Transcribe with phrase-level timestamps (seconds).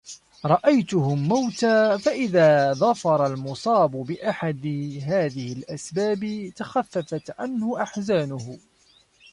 [0.45, 4.61] رَأَيْتُهُمْ مَوْتَى فَإِذَا ظَفِرَ الْمُصَابُ بِأَحَدِ
[5.05, 8.57] هَذِهِ الْأَسْبَابِ تَخَفَّفَتْ عَنْهُ أَحْزَانُهُ